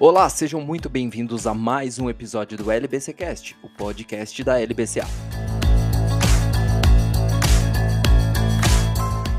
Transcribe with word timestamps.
Olá, 0.00 0.28
sejam 0.28 0.60
muito 0.60 0.90
bem-vindos 0.90 1.46
a 1.46 1.54
mais 1.54 2.00
um 2.00 2.10
episódio 2.10 2.58
do 2.58 2.68
LBCcast, 2.68 3.56
o 3.62 3.68
podcast 3.68 4.42
da 4.42 4.60
LBCA. 4.60 5.06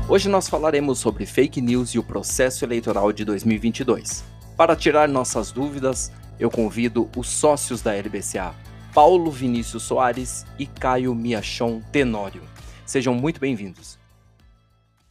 Hoje 0.08 0.30
nós 0.30 0.48
falaremos 0.48 0.98
sobre 0.98 1.26
fake 1.26 1.60
news 1.60 1.90
e 1.90 1.98
o 1.98 2.02
processo 2.02 2.64
eleitoral 2.64 3.12
de 3.12 3.22
2022. 3.22 4.24
Para 4.56 4.74
tirar 4.74 5.06
nossas 5.06 5.52
dúvidas, 5.52 6.10
eu 6.40 6.50
convido 6.50 7.10
os 7.14 7.28
sócios 7.28 7.82
da 7.82 7.94
LBCA, 7.94 8.54
Paulo 8.94 9.30
Vinícius 9.30 9.82
Soares 9.82 10.46
e 10.58 10.64
Caio 10.64 11.14
Miachon 11.14 11.82
Tenório. 11.92 12.42
Sejam 12.86 13.12
muito 13.12 13.38
bem-vindos. 13.38 13.98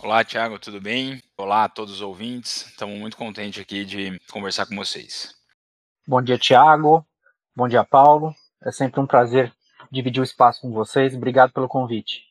Olá, 0.05 0.23
Thiago, 0.23 0.59
tudo 0.59 0.79
bem? 0.79 1.19
Olá 1.35 1.63
a 1.63 1.67
todos 1.67 1.95
os 1.95 2.01
ouvintes. 2.01 2.67
Estamos 2.67 2.99
muito 2.99 3.17
contentes 3.17 3.59
aqui 3.59 3.83
de 3.83 4.19
conversar 4.31 4.67
com 4.67 4.75
vocês. 4.75 5.33
Bom 6.07 6.21
dia, 6.21 6.37
Thiago. 6.37 7.03
Bom 7.55 7.67
dia, 7.67 7.83
Paulo. 7.83 8.31
É 8.63 8.71
sempre 8.71 9.01
um 9.01 9.07
prazer 9.07 9.51
dividir 9.91 10.21
o 10.21 10.23
espaço 10.23 10.61
com 10.61 10.71
vocês. 10.71 11.15
Obrigado 11.15 11.51
pelo 11.53 11.67
convite. 11.67 12.21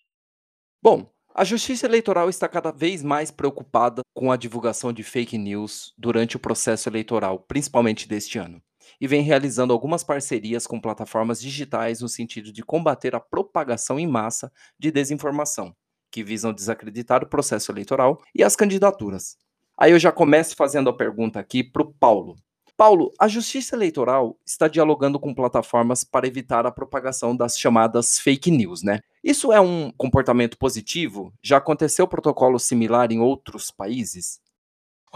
Bom, 0.81 1.11
a 1.35 1.43
Justiça 1.43 1.87
Eleitoral 1.87 2.31
está 2.31 2.49
cada 2.49 2.71
vez 2.71 3.03
mais 3.03 3.33
preocupada 3.33 4.03
com 4.15 4.31
a 4.31 4.37
divulgação 4.37 4.93
de 4.93 5.03
fake 5.03 5.37
news 5.37 5.93
durante 5.99 6.37
o 6.37 6.41
processo 6.41 6.89
eleitoral, 6.89 7.41
principalmente 7.41 8.07
deste 8.07 8.39
ano, 8.39 8.63
e 9.01 9.09
vem 9.09 9.23
realizando 9.23 9.73
algumas 9.73 10.05
parcerias 10.05 10.65
com 10.65 10.81
plataformas 10.81 11.41
digitais 11.41 12.01
no 12.01 12.09
sentido 12.09 12.53
de 12.53 12.63
combater 12.63 13.17
a 13.17 13.21
propagação 13.21 13.99
em 13.99 14.07
massa 14.07 14.53
de 14.79 14.93
desinformação 14.93 15.75
que 16.15 16.23
visam 16.23 16.53
desacreditar 16.53 17.25
o 17.25 17.29
processo 17.29 17.73
eleitoral 17.73 18.23
e 18.33 18.45
as 18.45 18.55
candidaturas. 18.55 19.37
Aí 19.77 19.91
eu 19.91 19.99
já 19.99 20.13
começo 20.13 20.55
fazendo 20.55 20.89
a 20.89 20.97
pergunta 20.97 21.41
aqui 21.41 21.65
para 21.65 21.83
o 21.83 21.93
Paulo. 21.93 22.37
Paulo, 22.77 23.13
a 23.19 23.27
Justiça 23.27 23.75
Eleitoral 23.75 24.39
está 24.47 24.69
dialogando 24.69 25.19
com 25.19 25.35
plataformas 25.35 26.05
para 26.05 26.29
evitar 26.29 26.67
a 26.67 26.71
propagação 26.71 27.37
das 27.37 27.59
chamadas 27.59 28.21
fake 28.21 28.49
news, 28.49 28.85
né? 28.85 29.01
Isso 29.25 29.53
é 29.53 29.61
um 29.61 29.91
comportamento 29.97 30.57
positivo? 30.57 31.33
Já 31.43 31.57
aconteceu 31.57 32.07
protocolo 32.07 32.61
similar 32.61 33.11
em 33.11 33.19
outros 33.19 33.73
países? 33.73 34.41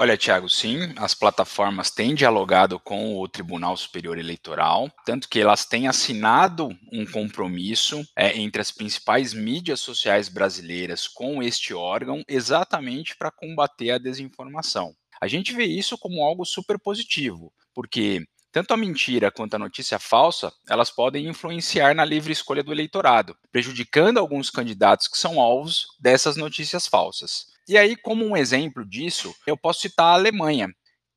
Olha, 0.01 0.17
Tiago, 0.17 0.49
sim, 0.49 0.95
as 0.97 1.13
plataformas 1.13 1.91
têm 1.91 2.15
dialogado 2.15 2.79
com 2.79 3.19
o 3.19 3.27
Tribunal 3.27 3.77
Superior 3.77 4.17
Eleitoral, 4.17 4.89
tanto 5.05 5.29
que 5.29 5.41
elas 5.41 5.67
têm 5.67 5.89
assinado 5.89 6.69
um 6.93 7.05
compromisso 7.05 8.07
é, 8.15 8.39
entre 8.39 8.63
as 8.63 8.71
principais 8.71 9.35
mídias 9.35 9.81
sociais 9.81 10.29
brasileiras 10.29 11.09
com 11.09 11.43
este 11.43 11.75
órgão, 11.75 12.23
exatamente 12.29 13.17
para 13.17 13.33
combater 13.33 13.91
a 13.91 13.99
desinformação. 13.99 14.95
A 15.21 15.27
gente 15.27 15.53
vê 15.53 15.65
isso 15.65 15.99
como 15.99 16.23
algo 16.23 16.45
super 16.45 16.79
positivo, 16.79 17.53
porque 17.75 18.25
tanto 18.53 18.73
a 18.73 18.77
mentira 18.77 19.33
quanto 19.33 19.55
a 19.55 19.59
notícia 19.59 19.99
falsa, 19.99 20.53
elas 20.69 20.91
podem 20.91 21.27
influenciar 21.27 21.93
na 21.93 22.05
livre 22.05 22.33
escolha 22.33 22.63
do 22.63 22.71
eleitorado, 22.71 23.37
prejudicando 23.51 24.19
alguns 24.19 24.49
candidatos 24.49 25.09
que 25.09 25.19
são 25.19 25.41
alvos 25.41 25.89
dessas 25.99 26.37
notícias 26.37 26.87
falsas. 26.87 27.58
E 27.69 27.77
aí, 27.77 27.97
como 27.97 28.25
um 28.25 28.37
exemplo 28.37 28.83
disso, 28.83 29.35
eu 29.47 29.57
posso 29.57 29.83
citar 29.83 30.07
a 30.07 30.15
Alemanha, 30.15 30.69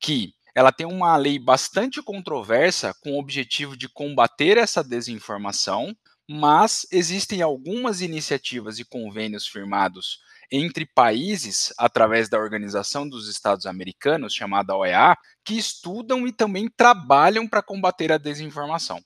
que 0.01 0.33
ela 0.53 0.71
tem 0.71 0.85
uma 0.85 1.15
lei 1.15 1.39
bastante 1.39 2.03
controversa 2.03 2.93
com 3.01 3.13
o 3.13 3.19
objetivo 3.19 3.77
de 3.77 3.87
combater 3.87 4.57
essa 4.57 4.83
desinformação, 4.83 5.95
mas 6.29 6.85
existem 6.91 7.41
algumas 7.41 8.01
iniciativas 8.01 8.79
e 8.79 8.85
convênios 8.85 9.47
firmados 9.47 10.19
entre 10.51 10.85
países 10.85 11.73
através 11.77 12.27
da 12.27 12.37
Organização 12.37 13.07
dos 13.07 13.29
Estados 13.29 13.65
Americanos, 13.65 14.33
chamada 14.33 14.75
OEA, 14.75 15.15
que 15.45 15.57
estudam 15.57 16.27
e 16.27 16.33
também 16.33 16.69
trabalham 16.69 17.47
para 17.47 17.63
combater 17.63 18.11
a 18.11 18.17
desinformação. 18.17 19.01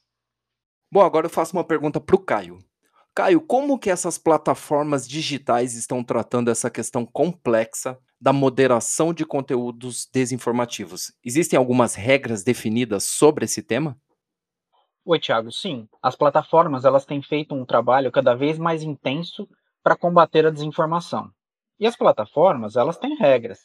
Bom, 0.91 1.01
agora 1.01 1.27
eu 1.27 1.31
faço 1.31 1.55
uma 1.55 1.63
pergunta 1.63 2.01
para 2.01 2.15
o 2.15 2.19
Caio. 2.19 2.57
Caio, 3.15 3.39
como 3.39 3.79
que 3.79 3.89
essas 3.89 4.17
plataformas 4.17 5.07
digitais 5.07 5.73
estão 5.73 6.03
tratando 6.03 6.51
essa 6.51 6.69
questão 6.69 7.05
complexa 7.05 7.97
da 8.19 8.33
moderação 8.33 9.13
de 9.13 9.25
conteúdos 9.25 10.05
desinformativos? 10.13 11.13
Existem 11.23 11.57
algumas 11.57 11.95
regras 11.95 12.43
definidas 12.43 13.05
sobre 13.05 13.45
esse 13.45 13.63
tema? 13.63 13.97
Oi, 15.05 15.17
Thiago. 15.17 15.49
Sim, 15.49 15.87
as 16.03 16.13
plataformas 16.13 16.83
elas 16.83 17.05
têm 17.05 17.21
feito 17.21 17.55
um 17.55 17.63
trabalho 17.63 18.11
cada 18.11 18.35
vez 18.35 18.57
mais 18.57 18.83
intenso 18.83 19.47
para 19.81 19.95
combater 19.95 20.45
a 20.45 20.51
desinformação. 20.51 21.31
E 21.79 21.87
as 21.87 21.95
plataformas 21.95 22.75
elas 22.75 22.97
têm 22.97 23.15
regras. 23.15 23.59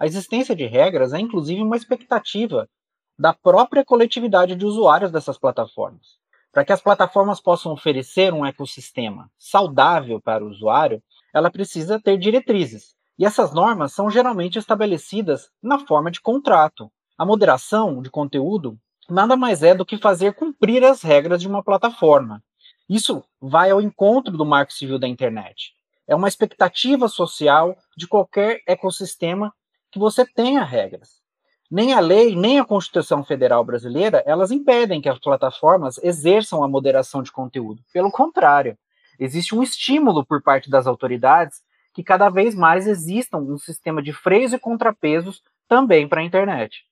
A 0.00 0.06
existência 0.06 0.56
de 0.56 0.66
regras 0.66 1.12
é 1.12 1.20
inclusive 1.20 1.62
uma 1.62 1.76
expectativa 1.76 2.68
da 3.16 3.32
própria 3.32 3.84
coletividade 3.84 4.56
de 4.56 4.66
usuários 4.66 5.12
dessas 5.12 5.38
plataformas. 5.38 6.18
Para 6.56 6.64
que 6.64 6.72
as 6.72 6.80
plataformas 6.80 7.38
possam 7.38 7.70
oferecer 7.70 8.32
um 8.32 8.46
ecossistema 8.46 9.30
saudável 9.38 10.18
para 10.18 10.42
o 10.42 10.48
usuário, 10.48 11.02
ela 11.34 11.50
precisa 11.50 12.00
ter 12.00 12.16
diretrizes. 12.16 12.94
E 13.18 13.26
essas 13.26 13.52
normas 13.52 13.92
são 13.92 14.10
geralmente 14.10 14.58
estabelecidas 14.58 15.50
na 15.62 15.78
forma 15.78 16.10
de 16.10 16.18
contrato. 16.18 16.90
A 17.18 17.26
moderação 17.26 18.00
de 18.00 18.08
conteúdo 18.08 18.78
nada 19.06 19.36
mais 19.36 19.62
é 19.62 19.74
do 19.74 19.84
que 19.84 19.98
fazer 19.98 20.32
cumprir 20.32 20.82
as 20.82 21.02
regras 21.02 21.42
de 21.42 21.46
uma 21.46 21.62
plataforma. 21.62 22.42
Isso 22.88 23.22
vai 23.38 23.70
ao 23.70 23.82
encontro 23.82 24.34
do 24.34 24.46
Marco 24.46 24.72
Civil 24.72 24.98
da 24.98 25.06
Internet. 25.06 25.74
É 26.08 26.16
uma 26.16 26.26
expectativa 26.26 27.06
social 27.06 27.76
de 27.94 28.08
qualquer 28.08 28.62
ecossistema 28.66 29.52
que 29.90 29.98
você 29.98 30.24
tenha 30.24 30.64
regras 30.64 31.25
nem 31.70 31.92
a 31.92 32.00
lei, 32.00 32.36
nem 32.36 32.58
a 32.58 32.64
Constituição 32.64 33.24
Federal 33.24 33.64
Brasileira, 33.64 34.22
elas 34.26 34.50
impedem 34.50 35.00
que 35.00 35.08
as 35.08 35.18
plataformas 35.18 35.98
exerçam 36.02 36.62
a 36.62 36.68
moderação 36.68 37.22
de 37.22 37.32
conteúdo. 37.32 37.82
Pelo 37.92 38.10
contrário, 38.10 38.76
existe 39.18 39.54
um 39.54 39.62
estímulo 39.62 40.24
por 40.24 40.42
parte 40.42 40.70
das 40.70 40.86
autoridades 40.86 41.62
que 41.92 42.04
cada 42.04 42.28
vez 42.28 42.54
mais 42.54 42.86
existam 42.86 43.38
um 43.38 43.58
sistema 43.58 44.02
de 44.02 44.12
freios 44.12 44.52
e 44.52 44.58
contrapesos 44.58 45.42
também 45.66 46.06
para 46.06 46.20
a 46.20 46.24
internet. 46.24 46.84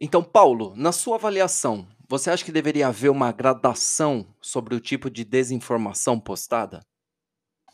Então, 0.00 0.22
Paulo, 0.22 0.72
na 0.76 0.92
sua 0.92 1.16
avaliação, 1.16 1.86
você 2.08 2.30
acha 2.30 2.44
que 2.44 2.52
deveria 2.52 2.88
haver 2.88 3.10
uma 3.10 3.32
gradação 3.32 4.26
sobre 4.40 4.74
o 4.74 4.80
tipo 4.80 5.10
de 5.10 5.24
desinformação 5.24 6.20
postada? 6.20 6.80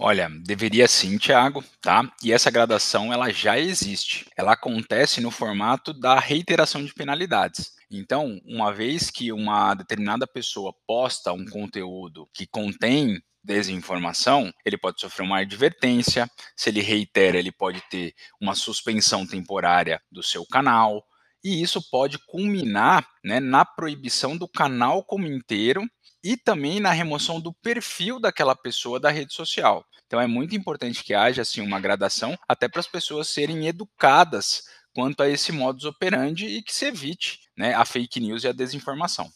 Olha, 0.05 0.29
deveria 0.29 0.89
sim, 0.89 1.17
Thiago, 1.17 1.63
tá? 1.81 2.13
E 2.25 2.33
essa 2.33 2.51
gradação 2.51 3.13
ela 3.13 3.31
já 3.31 3.57
existe. 3.57 4.27
Ela 4.37 4.55
acontece 4.55 5.21
no 5.21 5.31
formato 5.31 5.93
da 5.95 6.19
reiteração 6.19 6.85
de 6.85 6.93
penalidades. 6.93 7.71
Então, 7.89 8.41
uma 8.45 8.73
vez 8.75 9.13
que 9.13 9.31
uma 9.33 9.75
determinada 9.75 10.27
pessoa 10.27 10.75
posta 10.89 11.33
um 11.33 11.45
conteúdo 11.45 12.29
que 12.35 12.49
contém 12.49 13.23
desinformação, 13.45 14.53
ele 14.67 14.77
pode 14.77 15.01
sofrer 15.01 15.23
uma 15.23 15.39
advertência. 15.39 16.29
Se 16.57 16.69
ele 16.71 16.81
reitera, 16.81 17.39
ele 17.39 17.53
pode 17.53 17.81
ter 17.89 18.13
uma 18.41 18.57
suspensão 18.57 19.25
temporária 19.25 20.03
do 20.11 20.21
seu 20.21 20.45
canal. 20.45 21.05
E 21.45 21.63
isso 21.63 21.81
pode 21.93 22.19
culminar 22.27 23.07
né, 23.25 23.39
na 23.39 23.65
proibição 23.65 24.37
do 24.37 24.49
canal 24.49 25.05
como 25.05 25.29
inteiro 25.29 25.89
e 26.23 26.37
também 26.37 26.81
na 26.81 26.93
remoção 26.93 27.41
do 27.41 27.53
perfil 27.53 28.21
daquela 28.21 28.55
pessoa 28.55 29.01
da 29.01 29.11
rede 29.11 29.33
social. 29.33 29.85
Então 30.07 30.21
é 30.21 30.27
muito 30.27 30.55
importante 30.55 31.03
que 31.03 31.15
haja 31.15 31.43
assim 31.43 31.61
uma 31.61 31.81
gradação 31.81 32.39
até 32.49 32.69
para 32.69 32.81
as 32.81 32.87
pessoas 32.87 33.29
serem 33.29 33.67
educadas 33.67 34.65
quanto 34.95 35.23
a 35.23 35.29
esse 35.29 35.53
modus 35.53 35.85
operandi 35.85 36.47
e 36.47 36.63
que 36.63 36.75
se 36.75 36.85
evite 36.85 37.41
né, 37.57 37.75
a 37.75 37.85
fake 37.85 38.21
news 38.21 38.45
e 38.45 38.49
a 38.49 38.53
desinformação. 38.53 39.31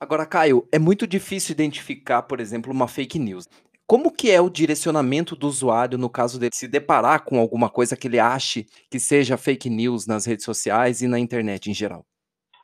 Agora, 0.00 0.26
Caio, 0.26 0.68
é 0.70 0.78
muito 0.78 1.06
difícil 1.06 1.52
identificar, 1.52 2.22
por 2.22 2.38
exemplo, 2.38 2.72
uma 2.72 2.86
fake 2.86 3.18
news. 3.18 3.48
Como 3.86 4.12
que 4.12 4.30
é 4.30 4.40
o 4.40 4.50
direcionamento 4.50 5.34
do 5.34 5.48
usuário 5.48 5.96
no 5.96 6.10
caso 6.10 6.38
de 6.38 6.50
se 6.52 6.68
deparar 6.68 7.24
com 7.24 7.38
alguma 7.40 7.70
coisa 7.70 7.96
que 7.96 8.06
ele 8.06 8.18
ache 8.18 8.66
que 8.90 9.00
seja 9.00 9.36
fake 9.36 9.70
news 9.70 10.06
nas 10.06 10.26
redes 10.26 10.44
sociais 10.44 11.00
e 11.00 11.08
na 11.08 11.18
internet 11.18 11.70
em 11.70 11.74
geral? 11.74 12.04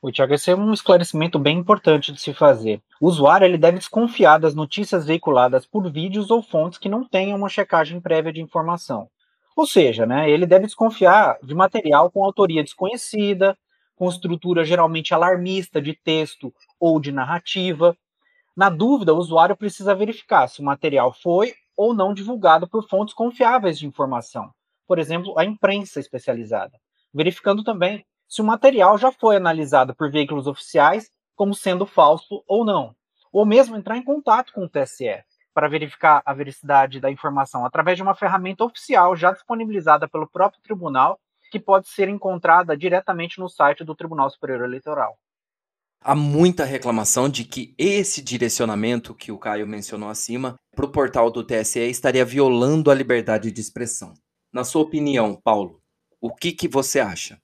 O 0.07 0.13
Tiago, 0.13 0.35
esse 0.35 0.51
é 0.51 0.55
um 0.55 0.71
esclarecimento 0.71 1.39
bem 1.39 1.57
importante 1.57 2.13
de 2.13 2.21
se 2.21 2.35
fazer. 2.35 2.83
O 3.01 3.07
usuário 3.07 3.47
ele 3.47 3.57
deve 3.57 3.79
desconfiar 3.79 4.39
das 4.39 4.55
notícias 4.55 5.07
veiculadas 5.07 5.65
por 5.65 5.91
vídeos 5.91 6.31
ou 6.31 6.43
fontes 6.43 6.79
que 6.79 6.91
não 6.91 7.09
tenham 7.09 7.39
uma 7.39 7.49
checagem 7.49 7.99
prévia 7.99 8.31
de 8.31 8.43
informação. 8.43 9.09
Ou 9.57 9.67
seja, 9.67 10.05
né, 10.05 10.29
ele 10.29 10.45
deve 10.45 10.67
desconfiar 10.67 11.39
de 11.43 11.55
material 11.55 12.11
com 12.11 12.23
autoria 12.23 12.63
desconhecida, 12.63 13.57
com 13.97 14.07
estrutura 14.07 14.63
geralmente 14.63 15.15
alarmista 15.15 15.81
de 15.81 15.95
texto 15.95 16.53
ou 16.79 17.01
de 17.01 17.11
narrativa. 17.11 17.97
Na 18.55 18.69
dúvida, 18.69 19.15
o 19.15 19.19
usuário 19.19 19.57
precisa 19.57 19.95
verificar 19.95 20.49
se 20.49 20.61
o 20.61 20.65
material 20.65 21.15
foi 21.15 21.55
ou 21.75 21.95
não 21.95 22.13
divulgado 22.13 22.69
por 22.69 22.87
fontes 22.87 23.15
confiáveis 23.15 23.79
de 23.79 23.87
informação, 23.87 24.51
por 24.87 24.99
exemplo, 24.99 25.33
a 25.39 25.47
imprensa 25.47 25.99
especializada, 25.99 26.79
verificando 27.15 27.65
também 27.65 28.05
se 28.29 28.43
o 28.43 28.45
material 28.45 28.99
já 28.99 29.13
foi 29.13 29.37
analisado 29.37 29.95
por 29.95 30.11
veículos 30.11 30.47
oficiais 30.47 31.11
como 31.35 31.55
sendo 31.55 31.87
falso 31.87 32.43
ou 32.47 32.65
não, 32.65 32.95
ou 33.33 33.45
mesmo 33.45 33.77
entrar 33.77 33.97
em 33.97 34.05
contato 34.05 34.53
com 34.53 34.65
o 34.65 34.69
TSE 34.69 35.25
para 35.53 35.69
verificar 35.69 36.23
a 36.27 36.35
veracidade 36.35 37.01
da 37.01 37.11
informação 37.11 37.65
através 37.65 37.97
de 37.97 38.03
uma 38.03 38.15
ferramenta 38.15 38.65
oficial 38.65 39.15
já 39.15 39.33
disponibilizada 39.33 40.09
pelo 40.09 40.29
próprio 40.29 40.61
tribunal, 40.63 41.19
que 41.51 41.61
pode 41.61 41.89
ser 41.89 42.09
encontrada 42.09 42.77
diretamente 42.77 43.39
no 43.39 43.49
site 43.49 43.85
do 43.85 43.95
Tribunal 43.95 44.29
Superior 44.29 44.65
Eleitoral. 44.65 45.17
Há 46.01 46.15
muita 46.15 46.65
reclamação 46.65 47.29
de 47.29 47.45
que 47.45 47.75
esse 47.79 48.21
direcionamento 48.21 49.15
que 49.15 49.33
o 49.33 49.39
Caio 49.39 49.67
mencionou 49.67 50.09
acima 50.09 50.57
para 50.75 50.85
o 50.85 50.91
portal 50.91 51.31
do 51.31 51.45
TSE 51.45 51.81
estaria 51.89 52.25
violando 52.25 52.91
a 52.91 52.95
liberdade 52.95 53.51
de 53.51 53.61
expressão. 53.61 54.13
Na 54.53 54.65
sua 54.65 54.83
opinião, 54.83 55.41
Paulo, 55.43 55.81
o 56.21 56.35
que, 56.35 56.53
que 56.53 56.69
você 56.69 57.01
acha? 57.01 57.41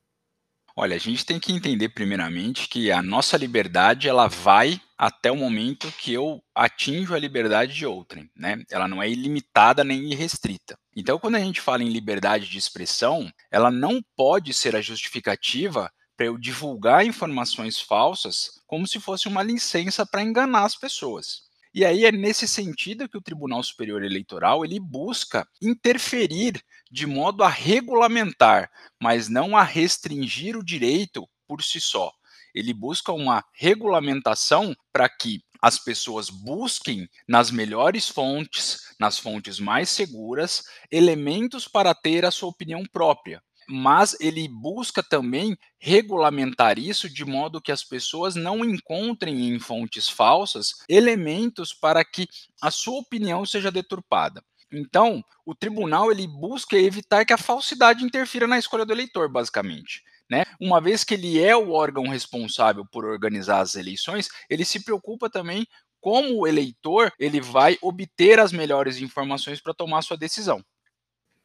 Olha, 0.82 0.96
a 0.96 0.98
gente 0.98 1.26
tem 1.26 1.38
que 1.38 1.52
entender 1.52 1.90
primeiramente 1.90 2.66
que 2.66 2.90
a 2.90 3.02
nossa 3.02 3.36
liberdade 3.36 4.08
ela 4.08 4.28
vai 4.28 4.80
até 4.96 5.30
o 5.30 5.36
momento 5.36 5.92
que 5.92 6.10
eu 6.10 6.42
atinjo 6.54 7.14
a 7.14 7.18
liberdade 7.18 7.74
de 7.74 7.84
outrem, 7.84 8.30
né? 8.34 8.64
Ela 8.70 8.88
não 8.88 9.02
é 9.02 9.10
ilimitada 9.10 9.84
nem 9.84 10.10
irrestrita. 10.10 10.78
Então, 10.96 11.18
quando 11.18 11.34
a 11.34 11.38
gente 11.38 11.60
fala 11.60 11.82
em 11.82 11.90
liberdade 11.90 12.48
de 12.48 12.56
expressão, 12.56 13.30
ela 13.50 13.70
não 13.70 14.00
pode 14.16 14.54
ser 14.54 14.74
a 14.74 14.80
justificativa 14.80 15.92
para 16.16 16.24
eu 16.24 16.38
divulgar 16.38 17.04
informações 17.04 17.78
falsas 17.78 18.48
como 18.66 18.86
se 18.86 18.98
fosse 18.98 19.28
uma 19.28 19.42
licença 19.42 20.06
para 20.06 20.22
enganar 20.22 20.64
as 20.64 20.76
pessoas. 20.76 21.42
E 21.72 21.84
aí 21.84 22.04
é 22.04 22.10
nesse 22.10 22.48
sentido 22.48 23.08
que 23.08 23.16
o 23.16 23.22
Tribunal 23.22 23.62
Superior 23.62 24.02
Eleitoral 24.02 24.64
ele 24.64 24.80
busca 24.80 25.46
interferir 25.62 26.60
de 26.90 27.06
modo 27.06 27.44
a 27.44 27.48
regulamentar, 27.48 28.68
mas 29.00 29.28
não 29.28 29.56
a 29.56 29.62
restringir 29.62 30.56
o 30.56 30.64
direito 30.64 31.28
por 31.46 31.62
si 31.62 31.80
só. 31.80 32.12
Ele 32.52 32.74
busca 32.74 33.12
uma 33.12 33.44
regulamentação 33.54 34.74
para 34.92 35.08
que 35.08 35.40
as 35.62 35.78
pessoas 35.78 36.28
busquem 36.28 37.08
nas 37.28 37.52
melhores 37.52 38.08
fontes, 38.08 38.80
nas 38.98 39.18
fontes 39.18 39.60
mais 39.60 39.90
seguras, 39.90 40.64
elementos 40.90 41.68
para 41.68 41.94
ter 41.94 42.24
a 42.24 42.32
sua 42.32 42.48
opinião 42.48 42.82
própria 42.90 43.40
mas 43.70 44.16
ele 44.20 44.48
busca 44.48 45.02
também 45.02 45.56
regulamentar 45.78 46.78
isso 46.78 47.08
de 47.08 47.24
modo 47.24 47.60
que 47.60 47.72
as 47.72 47.84
pessoas 47.84 48.34
não 48.34 48.64
encontrem 48.64 49.48
em 49.48 49.58
fontes 49.58 50.08
falsas 50.08 50.74
elementos 50.88 51.72
para 51.72 52.04
que 52.04 52.28
a 52.60 52.70
sua 52.70 52.98
opinião 52.98 53.46
seja 53.46 53.70
deturpada. 53.70 54.42
Então, 54.72 55.24
o 55.44 55.54
tribunal 55.54 56.12
ele 56.12 56.26
busca 56.26 56.76
evitar 56.76 57.24
que 57.24 57.32
a 57.32 57.38
falsidade 57.38 58.04
interfira 58.04 58.46
na 58.46 58.58
escolha 58.58 58.84
do 58.84 58.92
eleitor, 58.92 59.28
basicamente. 59.28 60.02
Né? 60.30 60.44
Uma 60.60 60.80
vez 60.80 61.02
que 61.02 61.14
ele 61.14 61.42
é 61.42 61.56
o 61.56 61.72
órgão 61.72 62.06
responsável 62.06 62.86
por 62.86 63.04
organizar 63.04 63.60
as 63.60 63.74
eleições, 63.74 64.28
ele 64.48 64.64
se 64.64 64.84
preocupa 64.84 65.28
também 65.28 65.66
como 66.00 66.38
o 66.38 66.46
eleitor 66.46 67.12
ele 67.18 67.40
vai 67.40 67.76
obter 67.82 68.38
as 68.38 68.52
melhores 68.52 68.98
informações 68.98 69.60
para 69.60 69.74
tomar 69.74 70.02
sua 70.02 70.16
decisão. 70.16 70.64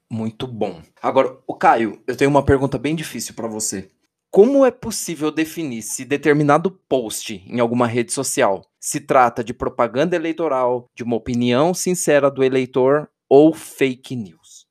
Muito 0.10 0.48
bom. 0.48 0.82
Agora, 1.02 1.38
o 1.48 1.56
Caio, 1.56 2.02
eu 2.08 2.16
tenho 2.16 2.30
uma 2.30 2.44
pergunta 2.44 2.78
bem 2.78 2.96
difícil 2.96 3.34
para 3.34 3.48
você. 3.48 3.90
Como 4.30 4.66
é 4.66 4.72
possível 4.72 5.32
definir 5.32 5.82
se 5.82 6.04
determinado 6.04 6.70
post 6.70 7.44
em 7.48 7.60
alguma 7.60 7.88
rede 7.88 8.12
social 8.12 8.62
se 8.80 9.00
trata 9.00 9.44
de 9.44 9.54
propaganda 9.54 10.16
eleitoral, 10.16 10.90
de 10.94 11.04
uma 11.04 11.16
opinião 11.16 11.74
sincera 11.74 12.30
do 12.30 12.44
eleitor 12.44 13.10
ou 13.30 13.54
fake 13.54 14.16
news? 14.16 14.68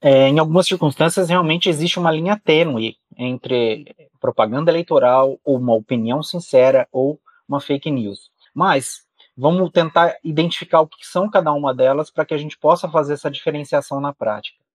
É, 0.00 0.28
em 0.28 0.38
algumas 0.38 0.66
circunstâncias, 0.66 1.28
realmente 1.28 1.68
existe 1.68 1.98
uma 1.98 2.12
linha 2.12 2.40
tênue 2.44 2.96
entre 3.16 3.86
propaganda 4.20 4.70
eleitoral, 4.70 5.40
uma 5.44 5.74
opinião 5.74 6.22
sincera 6.22 6.86
ou 6.92 7.18
uma 7.48 7.60
fake 7.60 7.90
news. 7.90 8.30
Mas 8.54 9.00
vamos 9.36 9.70
tentar 9.70 10.14
identificar 10.22 10.80
o 10.80 10.86
que 10.86 11.06
são 11.06 11.28
cada 11.30 11.52
uma 11.52 11.74
delas 11.74 12.10
para 12.10 12.24
que 12.24 12.34
a 12.34 12.38
gente 12.38 12.58
possa 12.58 12.88
fazer 12.88 13.14
essa 13.14 13.30
diferenciação 13.30 14.00
na 14.00 14.12
prática. 14.12 14.65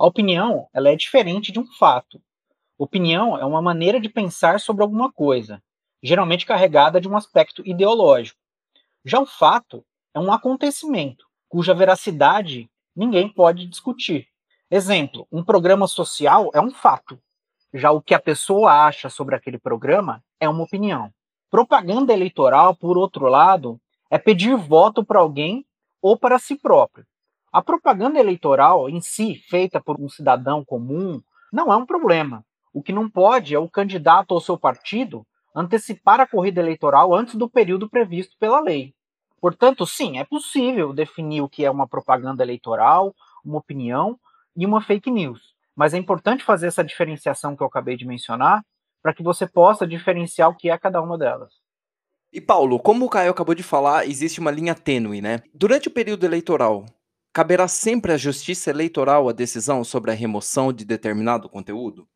A 0.00 0.06
opinião, 0.06 0.66
ela 0.72 0.88
é 0.88 0.96
diferente 0.96 1.52
de 1.52 1.60
um 1.60 1.66
fato. 1.66 2.22
Opinião 2.78 3.36
é 3.36 3.44
uma 3.44 3.60
maneira 3.60 4.00
de 4.00 4.08
pensar 4.08 4.58
sobre 4.58 4.82
alguma 4.82 5.12
coisa, 5.12 5.62
geralmente 6.02 6.46
carregada 6.46 6.98
de 6.98 7.06
um 7.06 7.18
aspecto 7.18 7.62
ideológico. 7.68 8.40
Já 9.04 9.20
o 9.20 9.26
fato 9.26 9.84
é 10.14 10.18
um 10.18 10.32
acontecimento, 10.32 11.26
cuja 11.50 11.74
veracidade 11.74 12.66
ninguém 12.96 13.28
pode 13.28 13.66
discutir. 13.66 14.26
Exemplo, 14.70 15.28
um 15.30 15.44
programa 15.44 15.86
social 15.86 16.50
é 16.54 16.62
um 16.62 16.70
fato. 16.70 17.20
Já 17.74 17.90
o 17.90 18.00
que 18.00 18.14
a 18.14 18.18
pessoa 18.18 18.72
acha 18.72 19.10
sobre 19.10 19.36
aquele 19.36 19.58
programa 19.58 20.24
é 20.40 20.48
uma 20.48 20.64
opinião. 20.64 21.12
Propaganda 21.50 22.14
eleitoral, 22.14 22.74
por 22.74 22.96
outro 22.96 23.26
lado, 23.26 23.78
é 24.10 24.16
pedir 24.16 24.56
voto 24.56 25.04
para 25.04 25.20
alguém 25.20 25.66
ou 26.00 26.16
para 26.16 26.38
si 26.38 26.56
próprio. 26.56 27.04
A 27.52 27.60
propaganda 27.60 28.20
eleitoral 28.20 28.88
em 28.88 29.00
si, 29.00 29.34
feita 29.48 29.80
por 29.80 30.00
um 30.00 30.08
cidadão 30.08 30.64
comum, 30.64 31.20
não 31.52 31.72
é 31.72 31.76
um 31.76 31.84
problema. 31.84 32.44
O 32.72 32.80
que 32.80 32.92
não 32.92 33.10
pode 33.10 33.54
é 33.54 33.58
o 33.58 33.68
candidato 33.68 34.30
ou 34.30 34.40
seu 34.40 34.56
partido 34.56 35.26
antecipar 35.54 36.20
a 36.20 36.26
corrida 36.28 36.60
eleitoral 36.60 37.12
antes 37.12 37.34
do 37.34 37.50
período 37.50 37.90
previsto 37.90 38.36
pela 38.38 38.60
lei. 38.60 38.94
Portanto, 39.40 39.84
sim, 39.84 40.18
é 40.18 40.24
possível 40.24 40.92
definir 40.92 41.40
o 41.40 41.48
que 41.48 41.64
é 41.64 41.70
uma 41.70 41.88
propaganda 41.88 42.44
eleitoral, 42.44 43.12
uma 43.44 43.58
opinião 43.58 44.16
e 44.56 44.64
uma 44.64 44.80
fake 44.80 45.10
news. 45.10 45.40
Mas 45.74 45.92
é 45.92 45.98
importante 45.98 46.44
fazer 46.44 46.68
essa 46.68 46.84
diferenciação 46.84 47.56
que 47.56 47.62
eu 47.64 47.66
acabei 47.66 47.96
de 47.96 48.06
mencionar 48.06 48.62
para 49.02 49.12
que 49.12 49.24
você 49.24 49.44
possa 49.44 49.86
diferenciar 49.86 50.50
o 50.50 50.54
que 50.54 50.70
é 50.70 50.78
cada 50.78 51.02
uma 51.02 51.18
delas. 51.18 51.54
E 52.32 52.40
Paulo, 52.40 52.78
como 52.78 53.06
o 53.06 53.08
Caio 53.08 53.32
acabou 53.32 53.56
de 53.56 53.62
falar, 53.64 54.06
existe 54.06 54.38
uma 54.38 54.52
linha 54.52 54.74
tênue, 54.74 55.20
né? 55.20 55.42
Durante 55.52 55.88
o 55.88 55.90
período 55.90 56.24
eleitoral, 56.24 56.84
Caberá 57.32 57.68
sempre 57.68 58.12
à 58.12 58.16
Justiça 58.16 58.70
Eleitoral 58.70 59.28
a 59.28 59.32
decisão 59.32 59.84
sobre 59.84 60.10
a 60.10 60.14
remoção 60.14 60.72
de 60.72 60.84
determinado 60.84 61.48
conteúdo? 61.48 62.08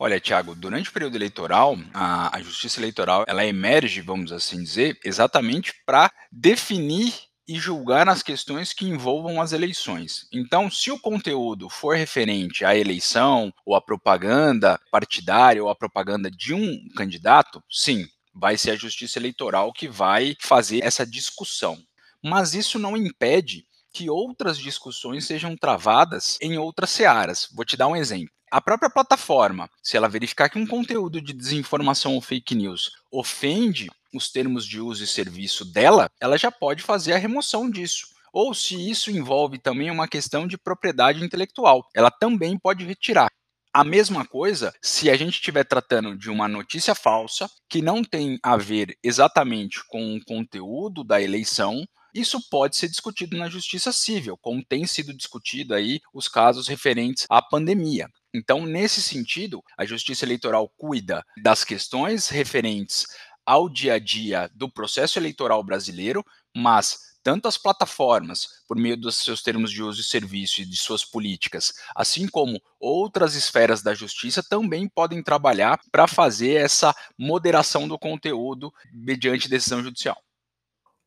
Olha, 0.00 0.20
Tiago, 0.20 0.54
durante 0.54 0.90
o 0.90 0.92
período 0.92 1.16
eleitoral, 1.16 1.76
a, 1.94 2.36
a, 2.36 2.42
Justiça 2.42 2.80
Eleitoral 2.80 3.24
ela 3.28 3.44
emerge, 3.44 4.00
vamos 4.00 4.32
assim 4.32 4.62
dizer, 4.62 4.98
exatamente 5.04 5.72
para 5.86 6.10
definir 6.30 7.12
e 7.48 7.56
julgar 7.56 8.08
as 8.08 8.22
questões 8.22 8.72
que 8.72 8.84
envolvam 8.84 9.40
as 9.40 9.52
eleições. 9.52 10.26
Então, 10.32 10.70
se 10.70 10.90
o 10.90 10.98
conteúdo 10.98 11.68
for 11.68 11.96
referente 11.96 12.64
à 12.64 12.76
eleição 12.76 13.52
ou 13.64 13.74
à 13.74 13.80
propaganda 13.80 14.78
partidária 14.90 15.62
ou 15.62 15.70
à 15.70 15.74
propaganda 15.74 16.30
de 16.30 16.52
um 16.52 16.88
candidato, 16.96 17.62
sim, 17.70 18.06
vai 18.34 18.58
ser 18.58 18.72
a 18.72 18.76
Justiça 18.76 19.18
Eleitoral 19.20 19.72
que 19.72 19.88
vai 19.88 20.36
fazer 20.40 20.84
essa 20.84 21.06
discussão. 21.06 21.78
Mas 22.22 22.54
isso 22.54 22.78
não 22.78 22.96
impede 22.96 23.67
que 23.98 24.08
outras 24.08 24.56
discussões 24.56 25.26
sejam 25.26 25.56
travadas 25.56 26.38
em 26.40 26.56
outras 26.56 26.90
searas. 26.90 27.48
Vou 27.52 27.64
te 27.64 27.76
dar 27.76 27.88
um 27.88 27.96
exemplo. 27.96 28.30
A 28.48 28.60
própria 28.60 28.88
plataforma, 28.88 29.68
se 29.82 29.96
ela 29.96 30.08
verificar 30.08 30.48
que 30.48 30.56
um 30.56 30.66
conteúdo 30.68 31.20
de 31.20 31.32
desinformação 31.32 32.14
ou 32.14 32.20
fake 32.20 32.54
news 32.54 32.92
ofende 33.10 33.90
os 34.14 34.30
termos 34.30 34.64
de 34.64 34.80
uso 34.80 35.02
e 35.02 35.06
serviço 35.06 35.64
dela, 35.64 36.08
ela 36.20 36.38
já 36.38 36.48
pode 36.48 36.80
fazer 36.80 37.12
a 37.12 37.18
remoção 37.18 37.68
disso. 37.68 38.06
Ou 38.32 38.54
se 38.54 38.88
isso 38.88 39.10
envolve 39.10 39.58
também 39.58 39.90
uma 39.90 40.06
questão 40.06 40.46
de 40.46 40.56
propriedade 40.56 41.24
intelectual, 41.24 41.84
ela 41.92 42.10
também 42.10 42.56
pode 42.56 42.84
retirar. 42.84 43.28
A 43.74 43.82
mesma 43.82 44.24
coisa 44.24 44.72
se 44.80 45.10
a 45.10 45.16
gente 45.16 45.34
estiver 45.34 45.64
tratando 45.64 46.16
de 46.16 46.30
uma 46.30 46.46
notícia 46.46 46.94
falsa 46.94 47.50
que 47.68 47.82
não 47.82 48.04
tem 48.04 48.38
a 48.44 48.56
ver 48.56 48.96
exatamente 49.02 49.80
com 49.88 50.14
o 50.14 50.24
conteúdo 50.24 51.02
da 51.02 51.20
eleição, 51.20 51.84
isso 52.18 52.40
pode 52.50 52.76
ser 52.76 52.88
discutido 52.88 53.36
na 53.36 53.48
justiça 53.48 53.92
civil, 53.92 54.36
como 54.36 54.64
tem 54.64 54.86
sido 54.86 55.14
discutido 55.14 55.74
aí 55.74 56.00
os 56.12 56.28
casos 56.28 56.66
referentes 56.68 57.26
à 57.30 57.40
pandemia. 57.40 58.08
Então, 58.34 58.66
nesse 58.66 59.00
sentido, 59.00 59.62
a 59.76 59.84
justiça 59.84 60.24
eleitoral 60.24 60.68
cuida 60.76 61.24
das 61.42 61.64
questões 61.64 62.28
referentes 62.28 63.06
ao 63.46 63.68
dia 63.68 63.94
a 63.94 63.98
dia 63.98 64.50
do 64.54 64.70
processo 64.70 65.18
eleitoral 65.18 65.64
brasileiro, 65.64 66.24
mas 66.54 66.98
tanto 67.22 67.48
as 67.48 67.58
plataformas, 67.58 68.46
por 68.66 68.76
meio 68.76 68.96
dos 68.96 69.16
seus 69.16 69.42
termos 69.42 69.70
de 69.70 69.82
uso 69.82 70.00
e 70.00 70.04
serviço 70.04 70.62
e 70.62 70.64
de 70.64 70.76
suas 70.76 71.04
políticas, 71.04 71.72
assim 71.94 72.28
como 72.28 72.60
outras 72.78 73.34
esferas 73.34 73.82
da 73.82 73.94
justiça, 73.94 74.42
também 74.42 74.88
podem 74.88 75.22
trabalhar 75.22 75.78
para 75.90 76.06
fazer 76.06 76.54
essa 76.54 76.94
moderação 77.18 77.88
do 77.88 77.98
conteúdo 77.98 78.72
mediante 78.92 79.48
decisão 79.48 79.82
judicial. 79.82 80.16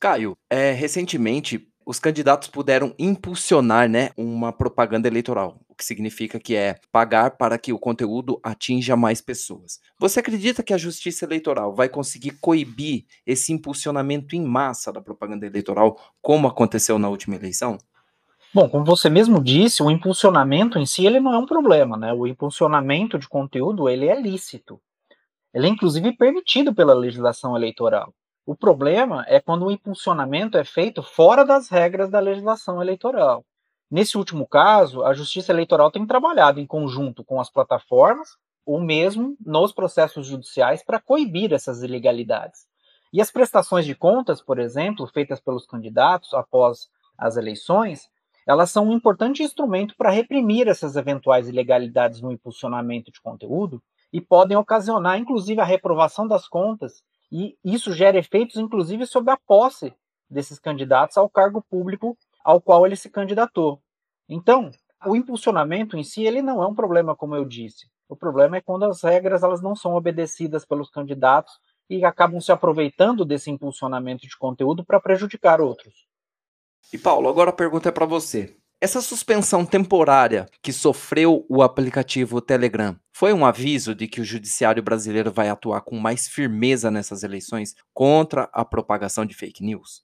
Caio, 0.01 0.36
é, 0.50 0.72
recentemente 0.72 1.67
os 1.86 2.00
candidatos 2.00 2.48
puderam 2.48 2.96
impulsionar 2.98 3.88
né, 3.88 4.10
uma 4.17 4.51
propaganda 4.51 5.08
eleitoral, 5.08 5.60
o 5.70 5.75
que 5.75 5.86
significa 5.86 6.39
que 6.39 6.55
é 6.55 6.79
pagar 6.91 7.38
para 7.38 7.55
que 7.55 7.72
o 7.72 7.77
conteúdo 7.77 8.39
atinja 8.41 8.96
mais 8.96 9.22
pessoas. 9.22 9.79
Você 10.00 10.20
acredita 10.20 10.63
que 10.63 10.74
a 10.74 10.77
justiça 10.77 11.24
eleitoral 11.24 11.75
vai 11.75 11.88
conseguir 11.88 12.31
coibir 12.41 13.05
esse 13.27 13.53
impulsionamento 13.53 14.36
em 14.36 14.43
massa 14.43 14.91
da 14.91 15.01
propaganda 15.01 15.46
eleitoral, 15.46 15.96
como 16.20 16.48
aconteceu 16.48 16.98
na 16.98 17.08
última 17.08 17.36
eleição? 17.36 17.77
Bom, 18.51 18.67
como 18.67 18.84
você 18.84 19.08
mesmo 19.08 19.39
disse, 19.39 19.84
o 19.84 19.91
impulsionamento 19.91 20.79
em 20.79 20.86
si 20.88 21.05
ele 21.05 21.20
não 21.20 21.31
é 21.31 21.38
um 21.38 21.46
problema, 21.46 21.96
né? 21.96 22.12
O 22.12 22.25
impulsionamento 22.25 23.20
de 23.20 23.29
conteúdo 23.29 23.88
ele 23.88 24.08
é 24.08 24.20
lícito. 24.20 24.81
Ele 25.53 25.67
é 25.67 25.70
inclusive 25.70 26.17
permitido 26.17 26.74
pela 26.74 26.96
legislação 26.96 27.55
eleitoral. 27.55 28.12
O 28.45 28.55
problema 28.55 29.24
é 29.27 29.39
quando 29.39 29.65
o 29.65 29.71
impulsionamento 29.71 30.57
é 30.57 30.63
feito 30.63 31.03
fora 31.03 31.45
das 31.45 31.69
regras 31.69 32.10
da 32.10 32.19
legislação 32.19 32.81
eleitoral. 32.81 33.45
Nesse 33.89 34.17
último 34.17 34.48
caso, 34.48 35.03
a 35.03 35.13
Justiça 35.13 35.51
Eleitoral 35.51 35.91
tem 35.91 36.05
trabalhado 36.07 36.60
em 36.60 36.65
conjunto 36.65 37.24
com 37.24 37.39
as 37.39 37.51
plataformas 37.51 38.38
ou 38.65 38.79
mesmo 38.79 39.36
nos 39.45 39.71
processos 39.71 40.27
judiciais 40.27 40.83
para 40.83 41.00
coibir 41.00 41.53
essas 41.53 41.83
ilegalidades. 41.83 42.65
E 43.13 43.21
as 43.21 43.29
prestações 43.29 43.86
de 43.86 43.93
contas, 43.93 44.41
por 44.41 44.57
exemplo, 44.57 45.05
feitas 45.07 45.39
pelos 45.39 45.65
candidatos 45.65 46.33
após 46.33 46.89
as 47.17 47.36
eleições, 47.38 48.10
elas 48.48 48.71
são 48.71 48.88
um 48.88 48.93
importante 48.93 49.43
instrumento 49.43 49.95
para 49.95 50.10
reprimir 50.10 50.67
essas 50.67 50.95
eventuais 50.95 51.48
ilegalidades 51.48 52.21
no 52.21 52.31
impulsionamento 52.31 53.12
de 53.12 53.21
conteúdo 53.21 53.83
e 54.12 54.19
podem 54.19 54.57
ocasionar, 54.57 55.19
inclusive, 55.19 55.62
a 55.62 55.65
reprovação 55.65 56.27
das 56.27 56.48
contas, 56.48 57.03
e 57.32 57.58
isso 57.64 57.94
gera 57.94 58.18
efeitos, 58.18 58.58
inclusive, 58.58 59.06
sobre 59.06 59.32
a 59.32 59.38
posse 59.38 59.94
desses 60.30 60.60
candidatos 60.60 61.18
ao 61.18 61.30
cargo 61.30 61.62
público 61.62 62.18
ao 62.44 62.60
qual 62.60 62.86
ele 62.86 62.96
se 62.96 63.10
candidatou. 63.10 63.82
Então, 64.28 64.72
o 65.06 65.16
impulsionamento 65.16 65.98
em 65.98 66.04
si 66.04 66.24
ele 66.24 66.42
não 66.42 66.62
é 66.62 66.68
um 66.68 66.76
problema, 66.76 67.16
como 67.16 67.36
eu 67.36 67.46
disse. 67.46 67.88
O 68.08 68.16
problema 68.16 68.58
é 68.58 68.62
quando 68.62 68.84
as 68.84 69.02
regras 69.02 69.44
elas 69.44 69.62
não 69.62 69.76
são 69.76 69.96
obedecidas 69.96 70.66
pelos 70.66 70.90
candidatos 70.90 71.54
e 71.90 72.04
acabam 72.06 72.40
se 72.40 72.52
aproveitando 72.52 73.26
desse 73.26 73.50
impulsionamento 73.50 74.28
de 74.28 74.38
conteúdo 74.38 74.84
para 74.84 75.00
prejudicar 75.00 75.62
outros. 75.62 76.08
E 76.92 76.98
Paulo, 76.98 77.30
agora 77.30 77.52
a 77.52 77.54
pergunta 77.54 77.90
é 77.90 77.92
para 77.92 78.06
você. 78.06 78.58
Essa 78.84 79.00
suspensão 79.00 79.64
temporária 79.64 80.48
que 80.60 80.74
sofreu 80.74 81.46
o 81.48 81.62
aplicativo 81.62 82.42
Telegram 82.42 83.00
foi 83.14 83.32
um 83.32 83.46
aviso 83.46 83.94
de 83.94 84.08
que 84.08 84.20
o 84.20 84.26
judiciário 84.26 84.82
brasileiro 84.82 85.32
vai 85.32 85.50
atuar 85.50 85.82
com 85.82 86.00
mais 86.00 86.28
firmeza 86.28 86.90
nessas 86.90 87.22
eleições 87.22 87.76
contra 87.94 88.50
a 88.52 88.66
propagação 88.66 89.24
de 89.24 89.36
fake 89.36 89.64
news? 89.64 90.02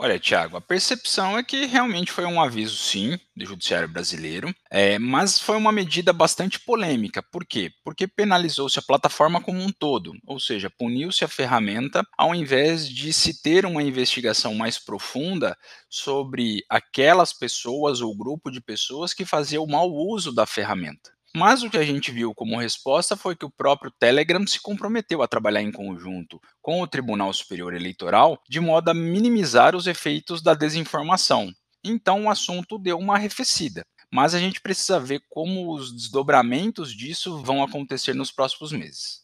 Olha, 0.00 0.16
Tiago, 0.16 0.56
a 0.56 0.60
percepção 0.60 1.36
é 1.36 1.42
que 1.42 1.66
realmente 1.66 2.12
foi 2.12 2.24
um 2.24 2.40
aviso, 2.40 2.76
sim, 2.76 3.18
do 3.36 3.44
Judiciário 3.44 3.88
Brasileiro, 3.88 4.54
é, 4.70 4.96
mas 4.96 5.40
foi 5.40 5.56
uma 5.56 5.72
medida 5.72 6.12
bastante 6.12 6.60
polêmica. 6.60 7.20
Por 7.20 7.44
quê? 7.44 7.72
Porque 7.82 8.06
penalizou-se 8.06 8.78
a 8.78 8.82
plataforma 8.82 9.40
como 9.40 9.60
um 9.60 9.72
todo, 9.72 10.12
ou 10.24 10.38
seja, 10.38 10.70
puniu-se 10.70 11.24
a 11.24 11.28
ferramenta 11.28 12.04
ao 12.16 12.32
invés 12.32 12.88
de 12.88 13.12
se 13.12 13.42
ter 13.42 13.66
uma 13.66 13.82
investigação 13.82 14.54
mais 14.54 14.78
profunda 14.78 15.56
sobre 15.90 16.62
aquelas 16.70 17.32
pessoas 17.32 18.00
ou 18.00 18.16
grupo 18.16 18.52
de 18.52 18.60
pessoas 18.60 19.12
que 19.12 19.24
faziam 19.24 19.66
mau 19.66 19.90
uso 19.90 20.32
da 20.32 20.46
ferramenta. 20.46 21.17
Mas 21.36 21.62
o 21.62 21.70
que 21.70 21.76
a 21.76 21.84
gente 21.84 22.10
viu 22.10 22.34
como 22.34 22.58
resposta 22.58 23.16
foi 23.16 23.36
que 23.36 23.44
o 23.44 23.50
próprio 23.50 23.92
Telegram 23.98 24.46
se 24.46 24.60
comprometeu 24.60 25.22
a 25.22 25.28
trabalhar 25.28 25.62
em 25.62 25.70
conjunto 25.70 26.40
com 26.60 26.80
o 26.80 26.86
Tribunal 26.86 27.32
Superior 27.32 27.74
Eleitoral 27.74 28.40
de 28.48 28.60
modo 28.60 28.88
a 28.88 28.94
minimizar 28.94 29.76
os 29.76 29.86
efeitos 29.86 30.42
da 30.42 30.54
desinformação. 30.54 31.52
Então 31.84 32.24
o 32.24 32.30
assunto 32.30 32.78
deu 32.78 32.98
uma 32.98 33.14
arrefecida. 33.14 33.84
Mas 34.10 34.34
a 34.34 34.38
gente 34.38 34.60
precisa 34.60 34.98
ver 34.98 35.20
como 35.28 35.74
os 35.74 35.92
desdobramentos 35.92 36.94
disso 36.94 37.42
vão 37.42 37.62
acontecer 37.62 38.14
nos 38.14 38.32
próximos 38.32 38.72
meses. 38.72 39.20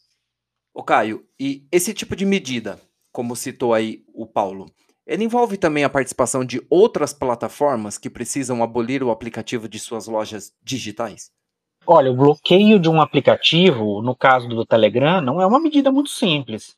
Ô 0.73 0.83
Caio, 0.83 1.25
e 1.39 1.67
esse 1.71 1.93
tipo 1.93 2.15
de 2.15 2.25
medida, 2.25 2.79
como 3.11 3.35
citou 3.35 3.73
aí 3.73 4.03
o 4.13 4.27
Paulo, 4.27 4.71
ele 5.07 5.23
envolve 5.23 5.57
também 5.57 5.83
a 5.83 5.89
participação 5.89 6.45
de 6.45 6.61
outras 6.69 7.13
plataformas 7.13 7.97
que 7.97 8.09
precisam 8.09 8.61
abolir 8.61 9.01
o 9.01 9.09
aplicativo 9.09 9.67
de 9.67 9.79
suas 9.79 10.05
lojas 10.05 10.53
digitais? 10.63 11.31
Olha, 11.87 12.11
o 12.11 12.15
bloqueio 12.15 12.79
de 12.79 12.89
um 12.89 12.99
aplicativo, 12.99 14.01
no 14.01 14.15
caso 14.15 14.47
do 14.47 14.65
Telegram, 14.65 15.21
não 15.21 15.39
é 15.39 15.45
uma 15.45 15.59
medida 15.59 15.91
muito 15.91 16.09
simples. 16.09 16.75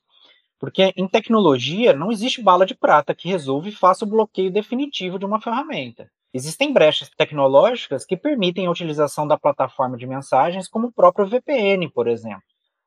Porque 0.60 0.94
em 0.98 1.08
tecnologia 1.08 1.94
não 1.94 2.12
existe 2.12 2.42
bala 2.42 2.66
de 2.66 2.76
prata 2.76 3.16
que 3.16 3.30
resolva 3.30 3.70
e 3.70 3.72
faça 3.72 4.04
o 4.04 4.08
bloqueio 4.08 4.52
definitivo 4.52 5.18
de 5.18 5.26
uma 5.26 5.40
ferramenta. 5.40 6.12
Existem 6.34 6.74
brechas 6.74 7.10
tecnológicas 7.16 8.06
que 8.06 8.18
permitem 8.18 8.66
a 8.66 8.72
utilização 8.72 9.26
da 9.26 9.38
plataforma 9.38 9.96
de 9.96 10.06
mensagens, 10.06 10.68
como 10.68 10.88
o 10.88 10.92
próprio 10.92 11.26
VPN, 11.26 11.90
por 11.90 12.10
exemplo. 12.10 12.44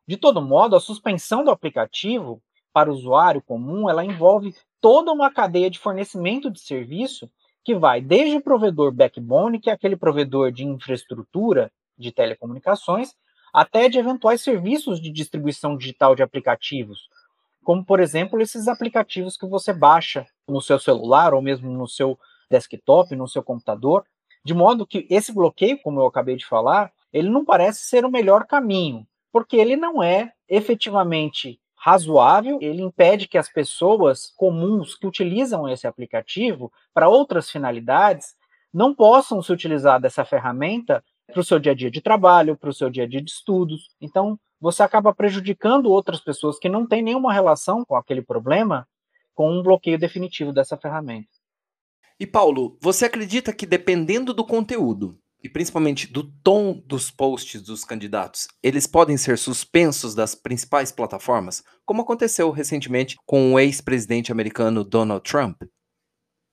De 0.06 0.18
todo 0.18 0.42
modo, 0.42 0.76
a 0.76 0.80
suspensão 0.80 1.42
do 1.42 1.50
aplicativo 1.50 2.42
para 2.70 2.90
o 2.90 2.92
usuário 2.92 3.40
comum, 3.40 3.88
ela 3.88 4.04
envolve 4.04 4.54
toda 4.78 5.10
uma 5.10 5.30
cadeia 5.30 5.70
de 5.70 5.78
fornecimento 5.78 6.50
de 6.50 6.60
serviço 6.60 7.30
que 7.64 7.74
vai 7.74 8.02
desde 8.02 8.36
o 8.36 8.42
provedor 8.42 8.92
backbone, 8.92 9.58
que 9.58 9.70
é 9.70 9.72
aquele 9.72 9.96
provedor 9.96 10.52
de 10.52 10.66
infraestrutura 10.66 11.72
de 12.00 12.10
telecomunicações, 12.10 13.14
até 13.52 13.88
de 13.88 13.98
eventuais 13.98 14.40
serviços 14.40 15.00
de 15.00 15.10
distribuição 15.10 15.76
digital 15.76 16.14
de 16.14 16.22
aplicativos, 16.22 17.08
como 17.62 17.84
por 17.84 18.00
exemplo 18.00 18.40
esses 18.40 18.68
aplicativos 18.68 19.36
que 19.36 19.46
você 19.46 19.72
baixa 19.72 20.26
no 20.48 20.60
seu 20.60 20.78
celular 20.78 21.34
ou 21.34 21.42
mesmo 21.42 21.70
no 21.70 21.86
seu 21.86 22.18
desktop, 22.50 23.14
no 23.14 23.28
seu 23.28 23.42
computador, 23.42 24.04
de 24.44 24.54
modo 24.54 24.86
que 24.86 25.06
esse 25.10 25.32
bloqueio, 25.32 25.80
como 25.82 26.00
eu 26.00 26.06
acabei 26.06 26.36
de 26.36 26.46
falar, 26.46 26.90
ele 27.12 27.28
não 27.28 27.44
parece 27.44 27.84
ser 27.84 28.04
o 28.04 28.10
melhor 28.10 28.46
caminho, 28.46 29.06
porque 29.32 29.56
ele 29.56 29.76
não 29.76 30.02
é 30.02 30.32
efetivamente 30.48 31.60
razoável, 31.76 32.58
ele 32.60 32.82
impede 32.82 33.26
que 33.26 33.38
as 33.38 33.48
pessoas 33.48 34.32
comuns 34.36 34.94
que 34.94 35.06
utilizam 35.06 35.68
esse 35.68 35.86
aplicativo 35.86 36.72
para 36.92 37.08
outras 37.08 37.50
finalidades 37.50 38.34
não 38.72 38.94
possam 38.94 39.42
se 39.42 39.52
utilizar 39.52 40.00
dessa 40.00 40.24
ferramenta 40.24 41.02
para 41.30 41.40
o 41.40 41.44
seu 41.44 41.58
dia 41.58 41.72
a 41.72 41.74
dia 41.74 41.90
de 41.90 42.00
trabalho, 42.00 42.56
para 42.56 42.70
o 42.70 42.74
seu 42.74 42.90
dia 42.90 43.04
a 43.04 43.06
dia 43.06 43.22
de 43.22 43.30
estudos. 43.30 43.88
Então, 44.00 44.38
você 44.60 44.82
acaba 44.82 45.14
prejudicando 45.14 45.90
outras 45.90 46.20
pessoas 46.20 46.58
que 46.58 46.68
não 46.68 46.86
têm 46.86 47.02
nenhuma 47.02 47.32
relação 47.32 47.84
com 47.84 47.96
aquele 47.96 48.22
problema 48.22 48.86
com 49.34 49.50
um 49.50 49.62
bloqueio 49.62 49.98
definitivo 49.98 50.52
dessa 50.52 50.76
ferramenta. 50.76 51.28
E 52.18 52.26
Paulo, 52.26 52.76
você 52.82 53.06
acredita 53.06 53.54
que 53.54 53.64
dependendo 53.64 54.34
do 54.34 54.44
conteúdo 54.44 55.18
e 55.42 55.48
principalmente 55.48 56.06
do 56.06 56.22
tom 56.42 56.82
dos 56.84 57.10
posts 57.10 57.62
dos 57.62 57.82
candidatos, 57.82 58.46
eles 58.62 58.86
podem 58.86 59.16
ser 59.16 59.38
suspensos 59.38 60.14
das 60.14 60.34
principais 60.34 60.92
plataformas, 60.92 61.64
como 61.86 62.02
aconteceu 62.02 62.50
recentemente 62.50 63.16
com 63.24 63.54
o 63.54 63.58
ex-presidente 63.58 64.30
americano 64.30 64.84
Donald 64.84 65.22
Trump? 65.22 65.62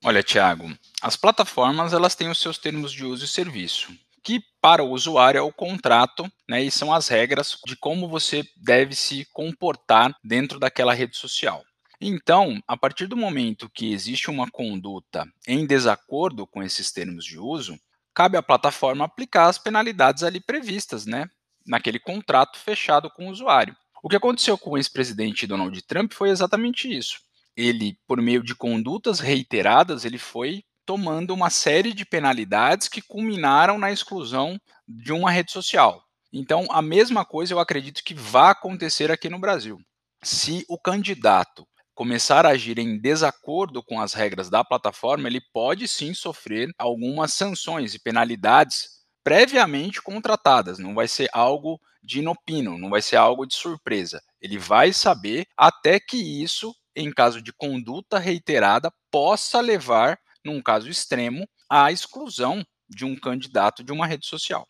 Olha, 0.05 0.24
Tiago, 0.24 0.69
as 1.01 1.17
plataformas 1.17 1.91
elas 1.91 2.15
têm 2.15 2.29
os 2.29 2.39
seus 2.39 2.57
termos 2.57 2.93
de 2.93 3.03
uso 3.03 3.25
e 3.25 3.27
serviço 3.27 3.91
que 4.27 4.41
para 4.60 4.84
o 4.84 4.91
usuário 4.91 5.38
é 5.38 5.41
o 5.41 5.53
contrato, 5.53 6.29
né, 6.50 6.62
e 6.62 6.69
são 6.69 6.93
as 6.93 7.07
regras 7.07 7.57
de 7.65 7.77
como 7.77 8.10
você 8.10 8.43
deve 8.57 8.93
se 8.93 9.25
comportar 9.31 10.13
dentro 10.22 10.60
daquela 10.60 10.93
rede 10.93 11.15
social. 11.15 11.63
Então, 12.01 12.62
a 12.67 12.75
partir 12.75 13.07
do 13.07 13.15
momento 13.15 13.69
que 13.69 13.93
existe 13.93 14.29
uma 14.29 14.51
conduta 14.51 15.25
em 15.48 15.65
desacordo 15.65 16.46
com 16.46 16.62
esses 16.62 16.91
termos 16.91 17.24
de 17.24 17.39
uso, 17.39 17.79
cabe 18.13 18.36
à 18.36 18.43
plataforma 18.43 19.05
aplicar 19.05 19.46
as 19.46 19.57
penalidades 19.57 20.24
ali 20.24 20.41
previstas, 20.41 21.05
né, 21.05 21.29
naquele 21.65 21.98
contrato 21.98 22.60
fechado 22.60 23.10
com 23.10 23.29
o 23.29 23.31
usuário. 23.31 23.77
O 24.03 24.10
que 24.10 24.17
aconteceu 24.17 24.57
com 24.57 24.72
o 24.72 24.77
ex-presidente 24.77 25.48
Donald 25.48 25.81
Trump 25.84 26.12
foi 26.12 26.31
exatamente 26.31 26.93
isso. 26.93 27.22
Ele, 27.55 27.98
por 28.05 28.22
meio 28.22 28.43
de 28.43 28.53
condutas 28.53 29.22
reiteradas, 29.22 30.03
ele 30.03 30.17
foi 30.17 30.65
tomando 30.88 31.34
uma 31.34 31.50
série 31.50 31.94
de 31.94 32.06
penalidades 32.06 32.88
que 32.88 33.01
culminaram 33.01 33.77
na 33.77 33.91
exclusão 33.91 34.58
de 34.88 35.12
uma 35.12 35.29
rede 35.29 35.51
social. 35.51 36.01
Então, 36.32 36.65
a 36.72 36.82
mesma 36.82 37.25
coisa 37.25 37.53
eu 37.53 37.60
acredito 37.60 38.01
que 38.03 38.13
vai 38.13 38.51
acontecer 38.51 39.12
aqui 39.12 39.29
no 39.29 39.38
Brasil. 39.38 39.77
Se 40.24 40.65
o 40.70 40.79
candidato 40.79 41.67
começar 41.94 42.46
a 42.46 42.50
agir 42.50 42.79
em 42.79 42.98
desacordo 42.98 43.84
com 43.84 44.00
as 44.00 44.13
regras 44.13 44.50
da 44.50 44.63
plataforma, 44.63 45.27
ele 45.27 45.41
pode 45.51 45.88
sim 45.89 46.13
sofrer 46.13 46.70
algumas 46.77 47.34
sanções 47.34 47.94
e 47.94 48.00
penalidades 48.00 48.88
previamente 49.24 50.01
contratadas. 50.01 50.79
Não 50.79 50.96
vai 50.96 51.08
ser 51.08 51.29
algo 51.34 51.77
de 52.01 52.20
inopino, 52.20 52.77
não 52.77 52.89
vai 52.89 53.01
ser 53.01 53.17
algo 53.17 53.46
de 53.46 53.56
surpresa. 53.56 54.22
Ele 54.39 54.58
vai 54.58 54.94
saber 54.94 55.46
até 55.58 56.00
que 56.00 56.15
isso, 56.15 56.74
em 56.96 57.12
caso 57.12 57.41
de 57.41 57.51
conduta 57.51 58.17
reiterada, 58.20 58.89
possa 59.12 59.60
levar 59.60 60.17
num 60.48 60.62
caso 60.62 60.89
extremo, 60.89 61.48
a 61.70 61.92
exclusão 61.92 62.66
de 62.89 63.06
um 63.06 63.16
candidato 63.16 63.84
de 63.84 63.92
uma 63.92 64.08
rede 64.08 64.25
social. 64.25 64.66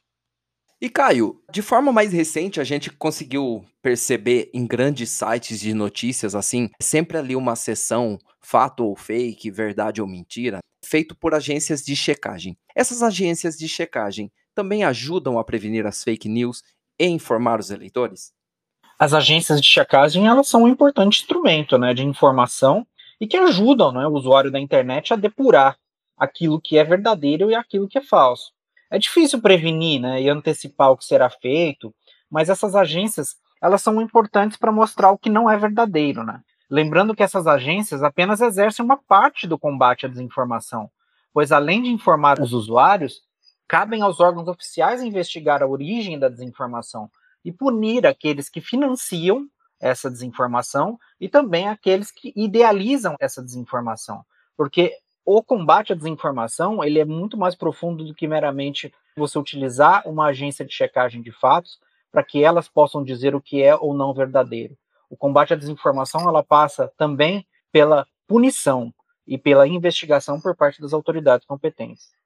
E 0.82 0.90
Caio, 0.90 1.42
de 1.52 1.62
forma 1.62 1.92
mais 1.92 2.12
recente, 2.12 2.60
a 2.60 2.64
gente 2.64 2.92
conseguiu 2.92 3.66
perceber 3.82 4.52
em 4.54 4.68
grandes 4.68 5.10
sites 5.10 5.60
de 5.60 5.74
notícias 5.74 6.36
assim, 6.36 6.70
sempre 6.82 7.18
ali 7.18 7.36
uma 7.36 7.56
seção 7.56 8.20
fato 8.42 8.84
ou 8.84 8.96
fake, 8.96 9.50
verdade 9.50 10.02
ou 10.02 10.08
mentira, 10.08 10.60
feito 10.86 11.16
por 11.16 11.34
agências 11.34 11.84
de 11.84 11.96
checagem. 11.96 12.58
Essas 12.76 13.02
agências 13.02 13.58
de 13.58 13.68
checagem 13.68 14.32
também 14.54 14.84
ajudam 14.84 15.40
a 15.40 15.44
prevenir 15.44 15.86
as 15.86 16.04
fake 16.04 16.30
news 16.30 16.62
e 17.00 17.06
informar 17.06 17.60
os 17.60 17.72
eleitores? 17.72 18.32
As 19.00 19.14
agências 19.14 19.62
de 19.62 19.68
checagem 19.68 20.28
elas 20.28 20.48
são 20.48 20.64
um 20.64 20.68
importante 20.68 21.22
instrumento 21.22 21.78
né, 21.78 21.94
de 21.94 22.04
informação 22.04 22.86
e 23.20 23.28
que 23.28 23.38
ajudam 23.38 23.92
né, 23.92 24.08
o 24.08 24.14
usuário 24.14 24.52
da 24.52 24.60
internet 24.60 25.14
a 25.14 25.18
depurar 25.18 25.78
aquilo 26.18 26.62
que 26.62 26.78
é 26.78 26.84
verdadeiro 26.84 27.52
e 27.52 27.56
aquilo 27.56 27.88
que 27.88 27.98
é 27.98 28.02
falso. 28.02 28.52
É 28.90 28.98
difícil 28.98 29.42
prevenir 29.42 30.02
né, 30.02 30.22
e 30.22 30.30
antecipar 30.30 30.92
o 30.92 30.98
que 30.98 31.06
será 31.06 31.30
feito, 31.30 31.94
mas 32.30 32.50
essas 32.50 32.76
agências 32.76 33.36
elas 33.62 33.82
são 33.82 34.02
importantes 34.02 34.58
para 34.58 34.72
mostrar 34.72 35.12
o 35.12 35.18
que 35.18 35.30
não 35.30 35.50
é 35.50 35.58
verdadeiro. 35.58 36.24
Né? 36.24 36.42
Lembrando 36.70 37.16
que 37.16 37.24
essas 37.24 37.48
agências 37.48 38.04
apenas 38.04 38.42
exercem 38.42 38.84
uma 38.84 38.98
parte 38.98 39.48
do 39.48 39.58
combate 39.58 40.06
à 40.06 40.10
desinformação, 40.10 40.90
pois 41.34 41.52
além 41.52 41.82
de 41.82 41.90
informar 41.90 42.40
os 42.40 42.54
usuários, 42.54 43.22
cabem 43.68 44.02
aos 44.02 44.20
órgãos 44.20 44.48
oficiais 44.48 45.02
investigar 45.02 45.62
a 45.62 45.68
origem 45.68 46.18
da 46.18 46.30
desinformação 46.30 47.10
e 47.44 47.52
punir 47.52 48.06
aqueles 48.06 48.50
que 48.50 48.62
financiam 48.62 49.48
essa 49.80 50.10
desinformação 50.10 51.00
e 51.20 51.30
também 51.30 51.68
aqueles 51.68 52.12
que 52.12 52.34
idealizam 52.36 53.16
essa 53.20 53.44
desinformação, 53.44 54.24
porque 54.56 54.94
o 55.26 55.44
combate 55.44 55.92
à 55.92 55.96
desinformação 55.96 56.84
ele 56.84 57.00
é 57.00 57.06
muito 57.06 57.38
mais 57.38 57.54
profundo 57.54 58.06
do 58.06 58.16
que 58.16 58.28
meramente 58.28 58.94
você 59.18 59.38
utilizar 59.38 60.08
uma 60.08 60.28
agência 60.28 60.64
de 60.64 60.74
checagem 60.74 61.22
de 61.22 61.32
fatos 61.32 61.80
para 62.12 62.24
que 62.24 62.44
elas 62.44 62.68
possam 62.70 63.04
dizer 63.04 63.36
o 63.36 63.42
que 63.42 63.62
é 63.62 63.76
ou 63.76 63.94
não 63.94 64.14
verdadeiro. 64.14 64.78
O 65.10 65.18
combate 65.18 65.54
à 65.54 65.56
desinformação 65.56 66.22
ela 66.22 66.44
passa 66.44 66.92
também 66.98 67.46
pela 67.72 68.08
punição 68.28 68.94
e 69.26 69.38
pela 69.38 69.68
investigação 69.68 70.40
por 70.40 70.56
parte 70.56 70.82
das 70.82 70.94
autoridades 70.94 71.46
competentes. 71.46 72.17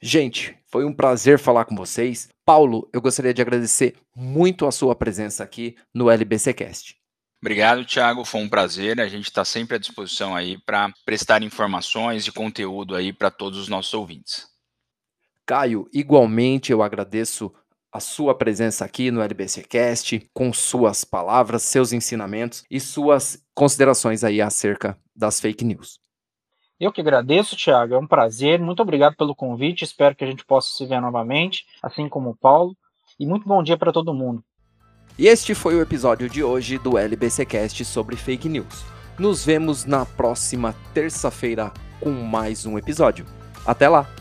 Gente, 0.00 0.56
foi 0.66 0.84
um 0.84 0.92
prazer 0.92 1.38
falar 1.38 1.64
com 1.64 1.74
vocês. 1.74 2.28
Paulo, 2.44 2.88
eu 2.92 3.00
gostaria 3.00 3.34
de 3.34 3.42
agradecer 3.42 3.96
muito 4.14 4.66
a 4.66 4.70
sua 4.70 4.94
presença 4.94 5.42
aqui 5.42 5.76
no 5.92 6.08
LBCcast. 6.08 6.96
Obrigado, 7.42 7.84
Thiago. 7.84 8.24
Foi 8.24 8.40
um 8.40 8.48
prazer. 8.48 9.00
A 9.00 9.08
gente 9.08 9.24
está 9.24 9.44
sempre 9.44 9.76
à 9.76 9.78
disposição 9.78 10.34
aí 10.34 10.56
para 10.64 10.92
prestar 11.04 11.42
informações 11.42 12.26
e 12.26 12.32
conteúdo 12.32 12.94
aí 12.94 13.12
para 13.12 13.30
todos 13.30 13.58
os 13.58 13.68
nossos 13.68 13.92
ouvintes. 13.94 14.46
Caio, 15.46 15.88
igualmente 15.92 16.70
eu 16.70 16.82
agradeço 16.82 17.52
a 17.92 18.00
sua 18.00 18.36
presença 18.36 18.84
aqui 18.84 19.10
no 19.10 19.22
LBCcast, 19.22 20.28
com 20.34 20.52
suas 20.52 21.04
palavras, 21.04 21.62
seus 21.62 21.92
ensinamentos 21.92 22.62
e 22.70 22.78
suas 22.78 23.42
considerações 23.54 24.22
aí 24.22 24.40
acerca 24.40 24.98
das 25.16 25.40
fake 25.40 25.64
news. 25.64 25.98
Eu 26.80 26.92
que 26.92 27.00
agradeço, 27.00 27.56
Thiago. 27.56 27.94
É 27.94 27.98
um 27.98 28.06
prazer. 28.06 28.60
Muito 28.60 28.80
obrigado 28.82 29.16
pelo 29.16 29.34
convite. 29.34 29.84
Espero 29.84 30.14
que 30.14 30.24
a 30.24 30.26
gente 30.26 30.44
possa 30.44 30.76
se 30.76 30.86
ver 30.86 31.00
novamente, 31.00 31.66
assim 31.82 32.08
como 32.08 32.30
o 32.30 32.36
Paulo. 32.36 32.76
E 33.18 33.26
muito 33.26 33.48
bom 33.48 33.62
dia 33.62 33.76
para 33.76 33.92
todo 33.92 34.14
mundo. 34.14 34.42
E 35.18 35.26
este 35.26 35.54
foi 35.54 35.74
o 35.74 35.82
episódio 35.82 36.28
de 36.30 36.44
hoje 36.44 36.78
do 36.78 36.96
LBCcast 36.96 37.84
sobre 37.84 38.14
fake 38.14 38.48
news. 38.48 38.84
Nos 39.18 39.44
vemos 39.44 39.84
na 39.84 40.06
próxima 40.06 40.74
terça-feira 40.94 41.72
com 42.00 42.10
mais 42.10 42.64
um 42.64 42.78
episódio. 42.78 43.26
Até 43.66 43.88
lá! 43.88 44.17